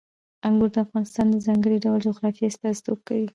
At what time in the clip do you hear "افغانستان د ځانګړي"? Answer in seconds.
0.85-1.77